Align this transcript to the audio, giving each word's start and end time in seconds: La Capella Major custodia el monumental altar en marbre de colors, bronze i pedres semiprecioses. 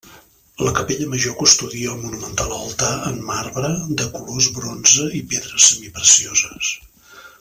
La 0.67 0.71
Capella 0.77 1.09
Major 1.09 1.35
custodia 1.41 1.91
el 1.95 1.99
monumental 2.05 2.55
altar 2.59 2.89
en 3.11 3.19
marbre 3.27 3.71
de 4.01 4.09
colors, 4.17 4.49
bronze 4.57 5.07
i 5.21 5.23
pedres 5.35 5.69
semiprecioses. 5.73 6.73